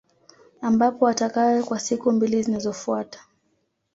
Ambapo 0.61 1.07
atakaa 1.07 1.63
kwa 1.63 1.79
siku 1.79 2.11
mbili 2.11 2.43
zinazofuata 2.43 3.19